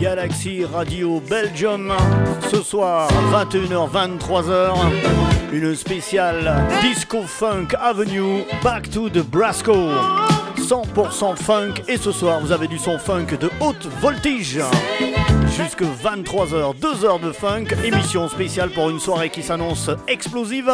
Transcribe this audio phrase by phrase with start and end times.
[0.00, 1.92] Galaxy Radio Belgium.
[2.50, 4.74] Ce soir, 21h, 23h,
[5.52, 9.90] une spéciale Disco Funk Avenue Back to the Brasco.
[10.56, 14.60] 100% funk et ce soir vous avez du son funk de haute voltige
[15.56, 20.70] jusque 23h, 2 heures de funk, émission spéciale pour une soirée qui s'annonce explosive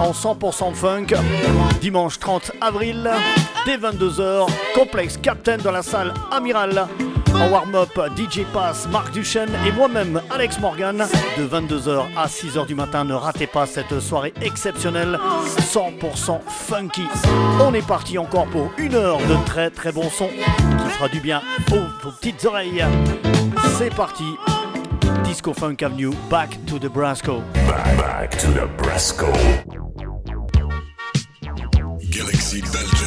[0.00, 1.06] en 100% funk.
[1.80, 3.08] Dimanche 30 avril,
[3.64, 6.88] dès 22h, complexe Captain dans la salle Amiral.
[7.34, 12.74] En warm-up, DJ Pass, Marc Duchesne et moi-même, Alex Morgan, de 22h à 6h du
[12.74, 13.04] matin.
[13.04, 15.18] Ne ratez pas cette soirée exceptionnelle,
[15.60, 17.04] 100% funky.
[17.60, 21.20] On est parti encore pour une heure de très très bon son qui fera du
[21.20, 22.84] bien aux, petites oreilles.
[23.76, 24.24] C'est parti.
[25.24, 27.42] Disco Funk Avenue, back to the Brasco.
[27.66, 29.26] Back, back to the Brasco.
[32.10, 32.97] Galaxy Belgium.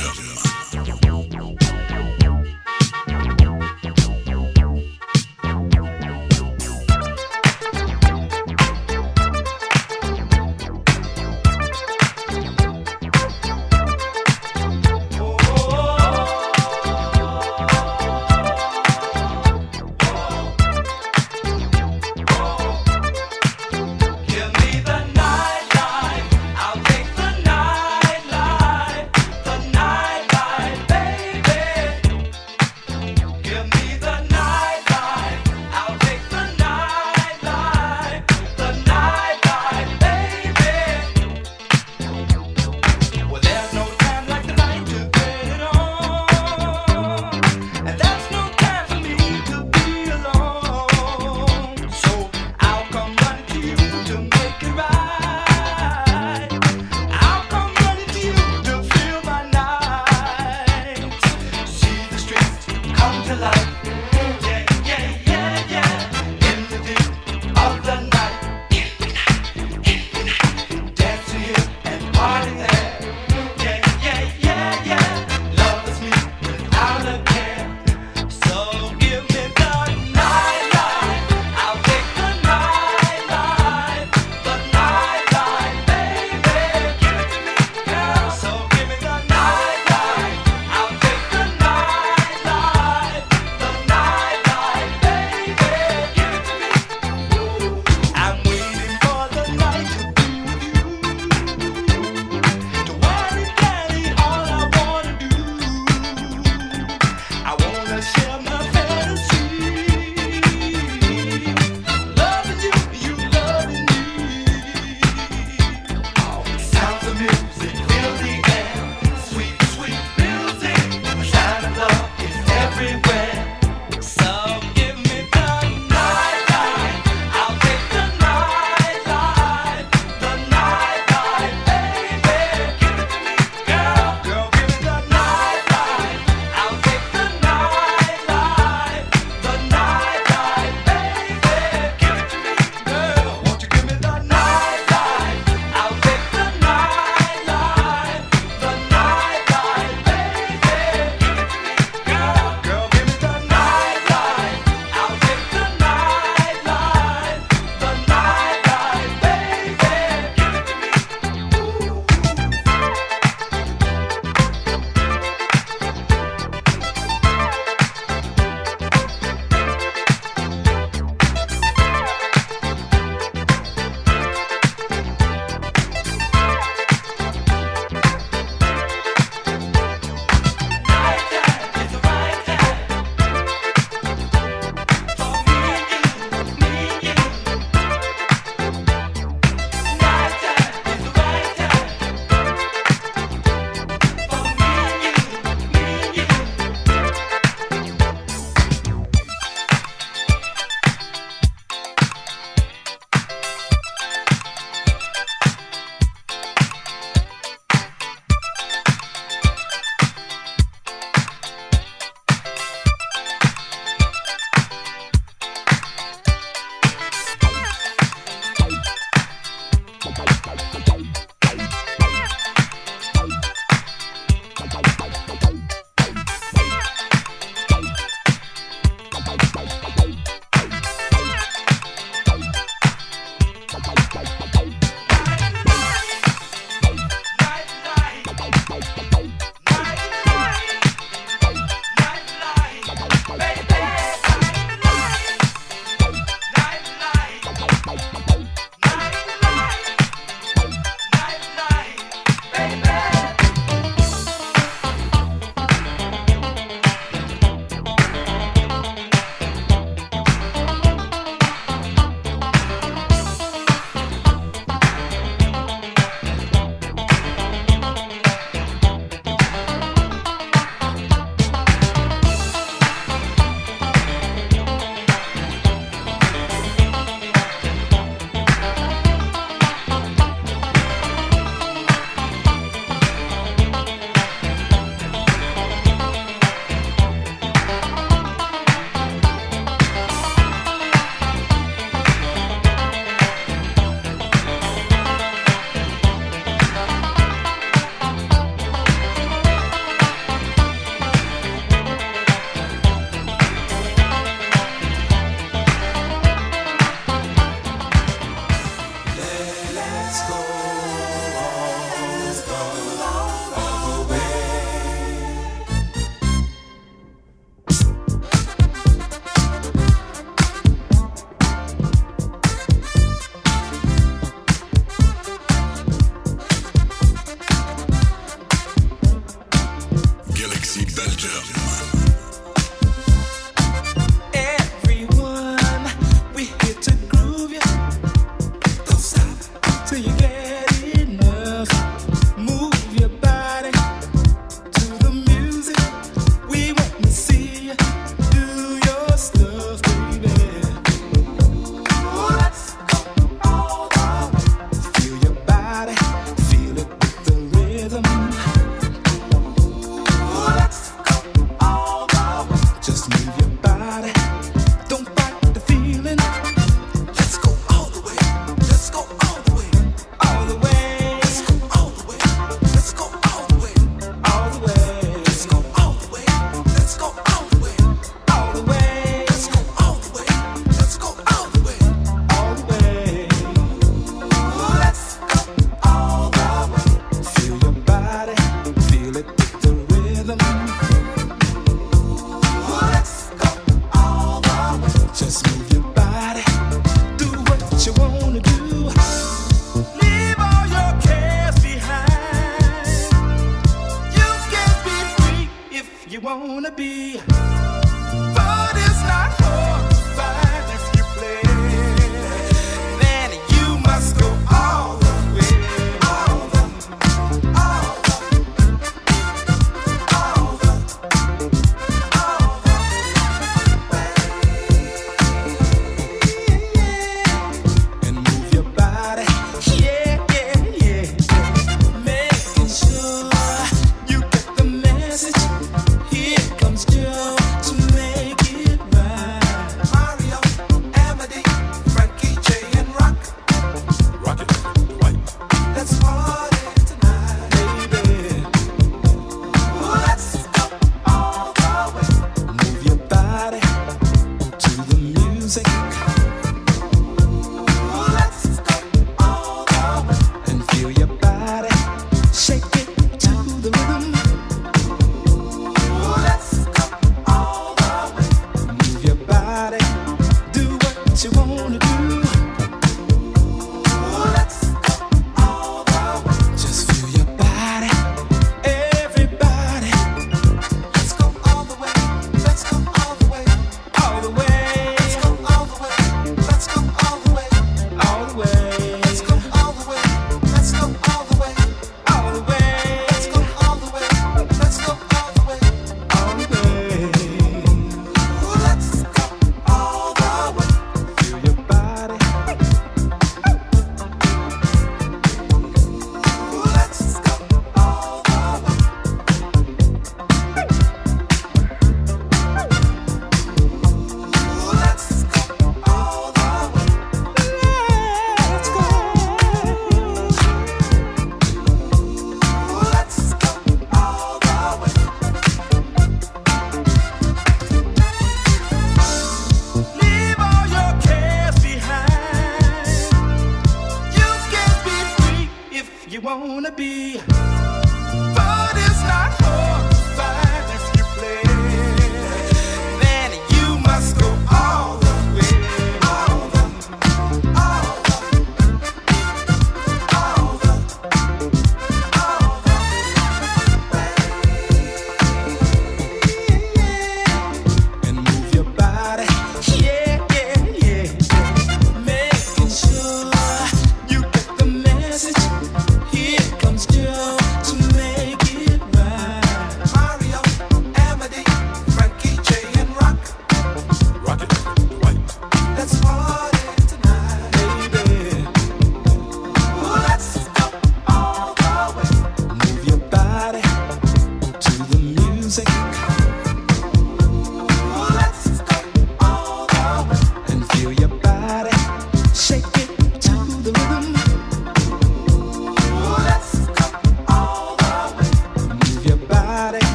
[406.75, 407.10] be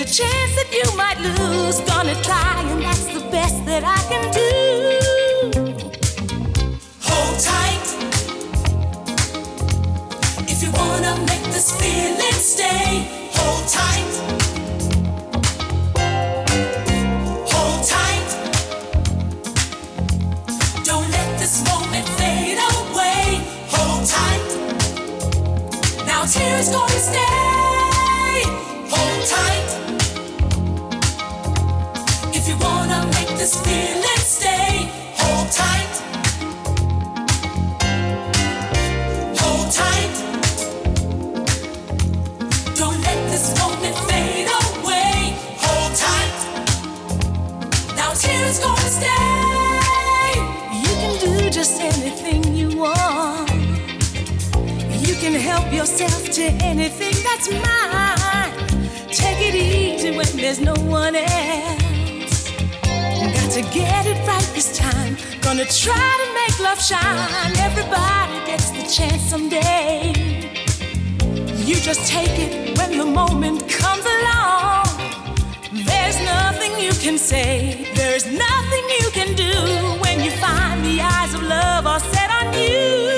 [0.00, 1.80] a chance that you might lose.
[1.80, 4.50] Gonna try, and that's the best that I can do.
[7.02, 7.86] Hold tight.
[10.48, 14.30] If you wanna make this feeling stay, hold tight.
[26.32, 26.89] tears go
[56.40, 58.66] to anything that's mine.
[59.08, 60.72] Take it easy when there's no
[61.02, 62.50] one else.
[63.36, 65.18] Got to get it right this time.
[65.42, 67.52] Gonna try to make love shine.
[67.68, 70.14] Everybody gets the chance someday.
[71.68, 74.86] You just take it when the moment comes along.
[75.90, 79.54] There's nothing you can say, there's nothing you can do
[80.00, 83.09] when you find the eyes of love are set on you.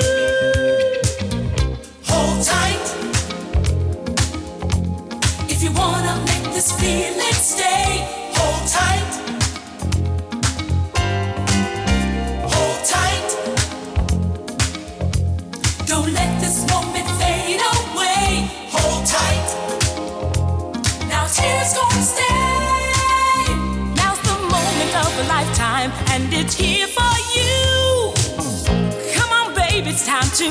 [29.93, 30.49] It's time to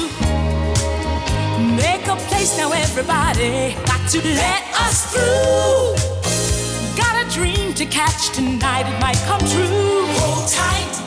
[1.75, 2.71] make a place now.
[2.71, 5.97] Everybody got to let us through.
[6.97, 10.07] Got a dream to catch tonight, it might come true.
[10.21, 11.02] Hold tight.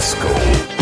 [0.00, 0.79] Let's go.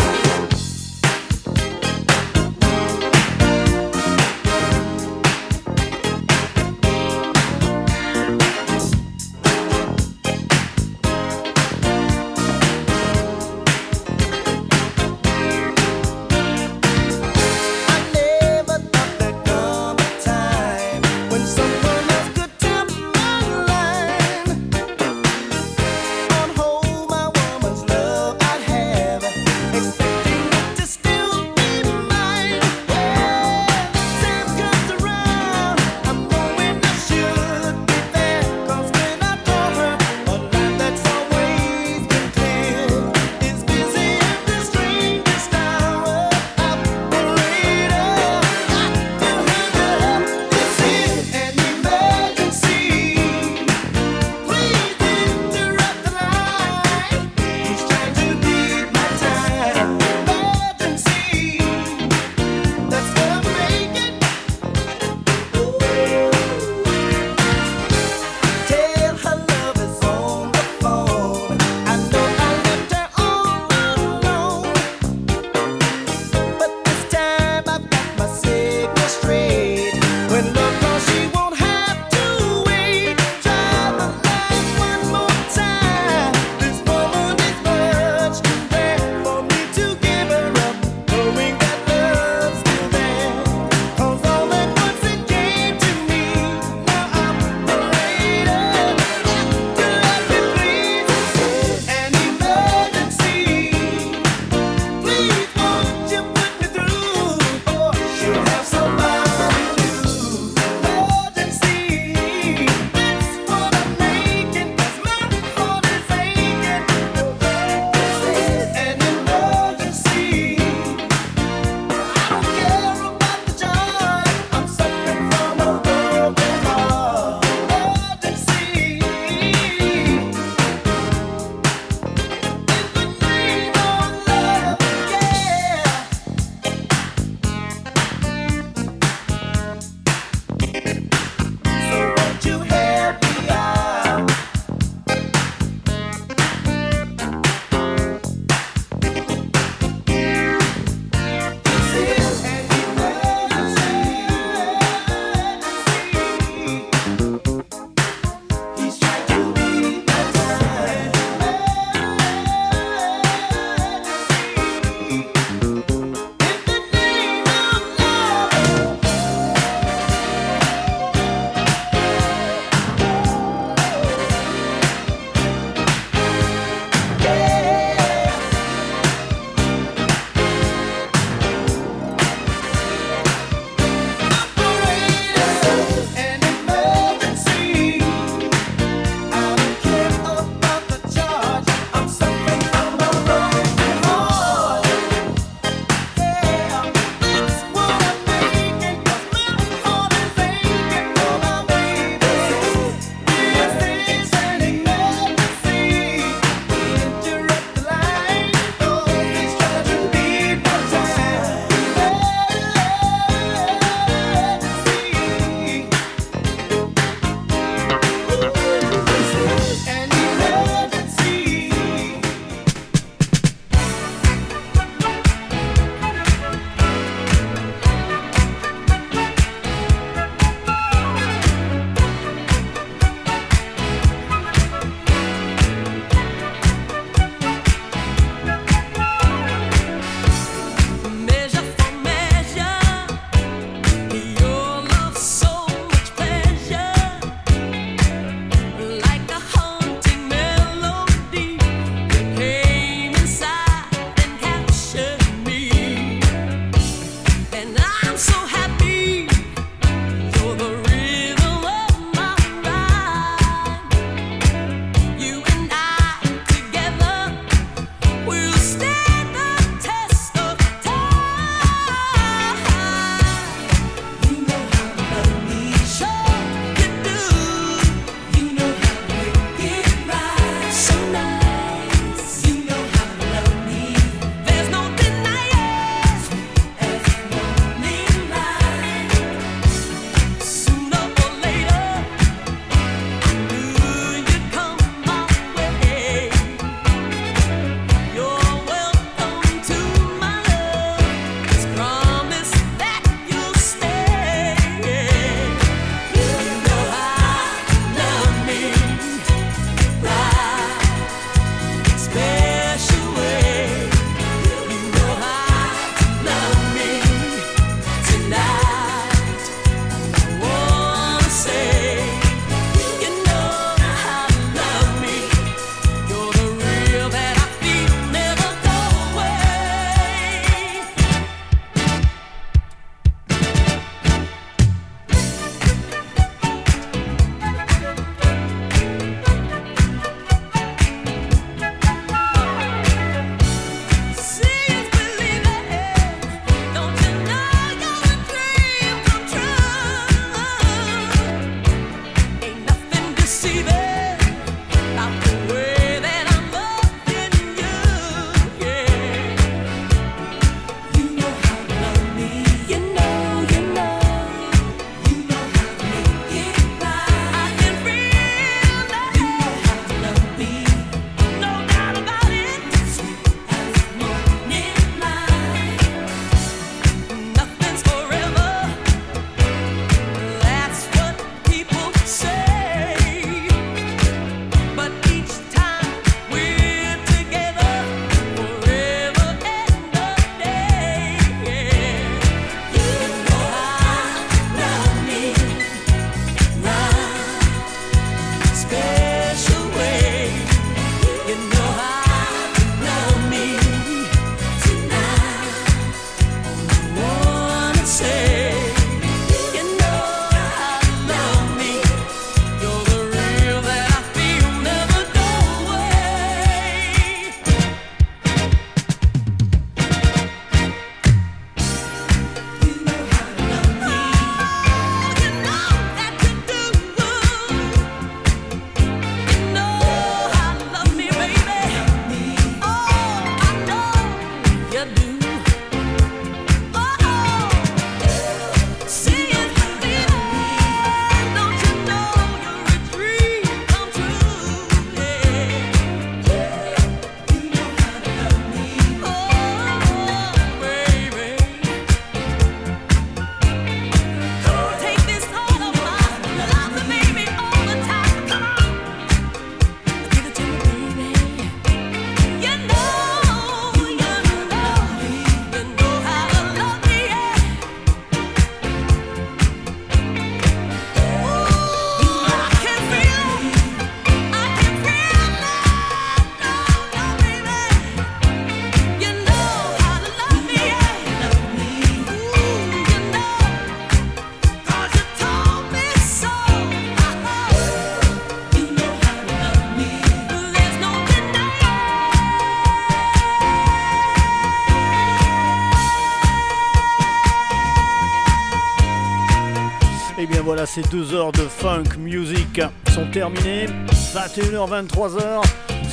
[500.83, 502.61] Ces deux heures de funk music
[502.93, 503.67] sont terminées.
[504.13, 505.43] 21h, 23h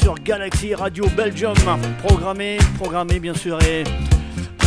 [0.00, 1.54] sur Galaxy Radio Belgium.
[2.04, 3.84] Programmé, programmé bien sûr et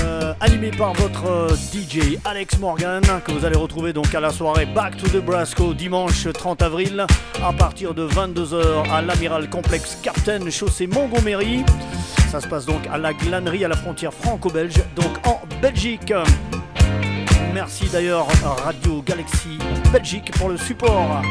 [0.03, 4.32] euh, animé par votre euh, DJ Alex Morgan que vous allez retrouver donc à la
[4.32, 7.05] soirée Back to the Brasco dimanche 30 avril
[7.43, 11.63] à partir de 22h à l'Amiral Complex Captain Chaussée Montgomery.
[12.32, 16.13] Ça se passe donc à la glanerie à la frontière franco-belge, donc en Belgique.
[17.62, 18.26] Merci d'ailleurs
[18.64, 19.57] Radio Galaxy
[19.91, 21.22] Belgique pour le support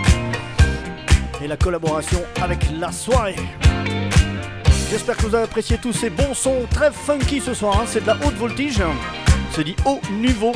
[1.43, 3.35] et la collaboration avec la soirée.
[4.91, 7.81] J'espère que vous avez apprécié tous ces bons sons très funky ce soir.
[7.81, 7.85] Hein.
[7.87, 8.83] C'est de la haute voltige,
[9.53, 10.53] c'est dit haut niveau.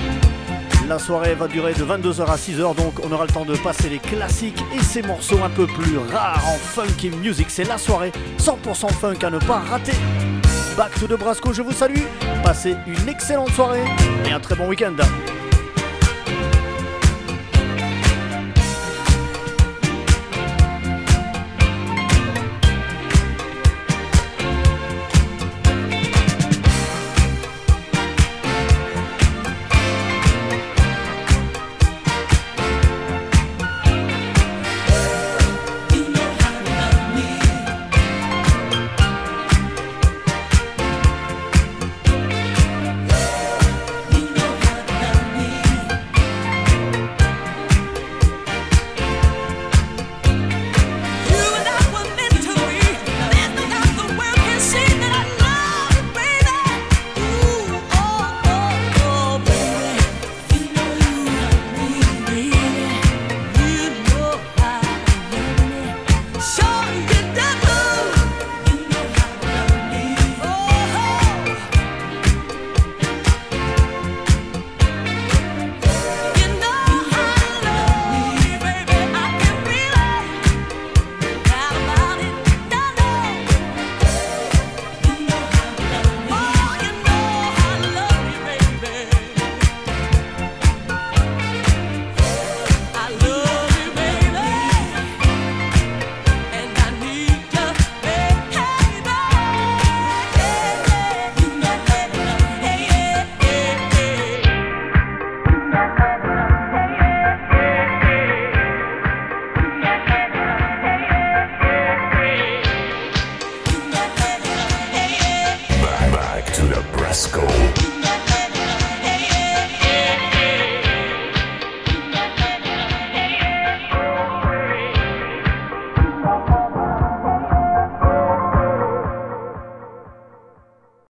[0.89, 3.89] La soirée va durer de 22h à 6h, donc on aura le temps de passer
[3.89, 7.47] les classiques et ces morceaux un peu plus rares en funky music.
[7.49, 9.97] C'est la soirée 100% funk à ne pas rater.
[10.77, 12.03] Back to the Brasco, je vous salue.
[12.45, 13.85] Passez une excellente soirée
[14.27, 14.97] et un très bon week-end.